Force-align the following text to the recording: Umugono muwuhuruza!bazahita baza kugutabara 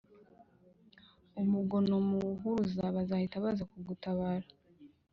Umugono 1.41 1.95
muwuhuruza!bazahita 2.07 3.43
baza 3.43 3.63
kugutabara 3.71 4.47